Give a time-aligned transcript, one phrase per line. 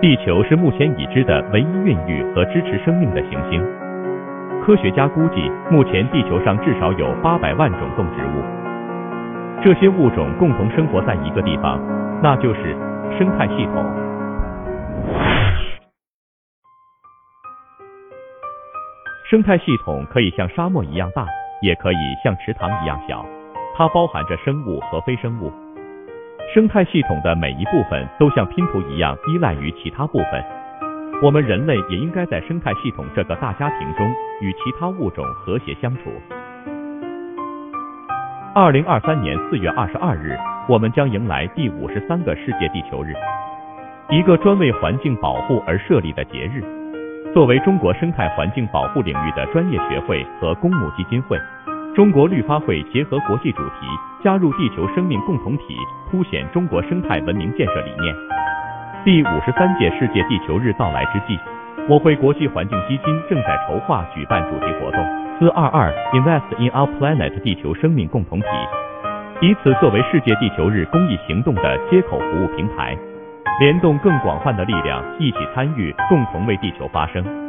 [0.00, 3.60] 地球是目前已知的唯一孕育和支持生命的行星。
[4.62, 8.40] 科学家估计，目前地球上至少有八百万种动植物，
[9.60, 11.80] 这些物种共同生活在一个地方，
[12.22, 12.76] 那就是
[13.18, 13.84] 生态系统。
[19.28, 21.26] 生态系统可以像沙漠一样大，
[21.60, 23.26] 也可以像池塘一样小，
[23.76, 25.52] 它包含着生物和非生物。
[26.54, 30.42] 生态系统的每一部分都像拼图一样依赖于其他部分。
[31.22, 36.04] 我们人类也应该在生态系统这个大家庭中与其他物种和谐相处。
[38.54, 43.12] 二零二三年四月二十二日，我们将迎来第五十三个世界地球日，
[44.08, 46.64] 一个专为环境保护而设立的节日。
[47.34, 51.38] 作为中国生态环境保护领域的专业学会和公募基金会。
[51.98, 53.86] 中国绿发会结合国际主题，
[54.22, 55.74] 加入地球生命共同体，
[56.08, 58.14] 凸显中国生态文明建设理念。
[59.04, 61.36] 第五十三届世界地球日到来之际，
[61.88, 65.04] 我会国际环境基金正在筹划举办主题活动
[65.40, 68.46] “四二二 Invest in Our Planet” 地球生命共同体，
[69.40, 72.96] 以此作为世界地球日公益行动的接口服务平台，
[73.58, 77.47] 联动更广泛的力量，一起参与，共同为地球发声。